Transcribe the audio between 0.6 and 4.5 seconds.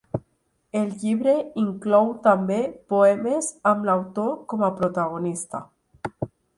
El llibre inclou també poemes amb l'autor